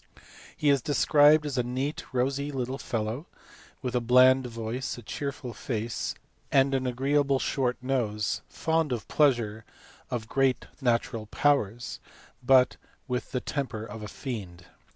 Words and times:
He 0.57 0.69
is 0.69 0.81
described 0.81 1.45
as" 1.45 1.59
a 1.59 1.63
neat 1.63 2.05
rosy 2.11 2.51
little 2.51 2.79
fellow, 2.79 3.27
with 3.83 3.93
a 3.95 4.01
bland 4.01 4.47
voice, 4.47 4.97
a 4.97 5.03
cheerful 5.03 5.53
face, 5.53 6.15
and 6.51 6.73
an 6.73 6.87
agreeable 6.87 7.37
short 7.37 7.77
nose, 7.83 8.41
fond 8.49 8.91
of 8.91 9.07
pleasure, 9.07 9.63
of 10.09 10.27
great 10.27 10.65
natural 10.81 11.27
powers" 11.27 11.99
but" 12.43 12.77
with 13.07 13.31
the 13.31 13.41
temper 13.41 13.85
of 13.85 14.01
a 14.01 14.07
fiend." 14.07 14.65